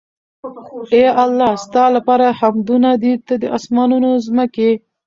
اې 0.93 1.03
الله! 1.23 1.51
ستا 1.63 1.83
لپاره 1.95 2.25
حمدونه 2.39 2.89
دي 3.03 3.13
ته 3.25 3.33
د 3.41 3.43
آسمانونو، 3.57 4.09
ځمکي 4.25 4.71